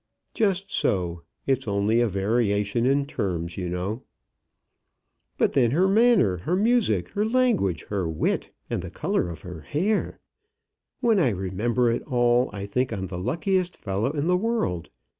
"Just 0.33 0.71
so. 0.71 1.21
It's 1.45 1.67
only 1.67 1.99
a 2.01 2.07
variation 2.07 2.87
in 2.87 3.05
terms, 3.05 3.55
you 3.55 3.69
know." 3.69 4.01
"But 5.37 5.53
then 5.53 5.69
her 5.69 5.87
manner, 5.87 6.37
her 6.37 6.55
music, 6.55 7.09
her 7.09 7.23
language, 7.23 7.83
her 7.89 8.09
wit, 8.09 8.49
and 8.67 8.81
the 8.81 8.89
colour 8.89 9.29
of 9.29 9.41
her 9.41 9.59
hair! 9.61 10.19
When 11.01 11.19
I 11.19 11.29
remember 11.29 11.91
it 11.91 12.01
all, 12.07 12.49
I 12.51 12.65
think 12.65 12.91
I'm 12.91 13.05
the 13.09 13.19
luckiest 13.19 13.77
fellow 13.77 14.09
in 14.13 14.25
the 14.25 14.37
world. 14.37 14.89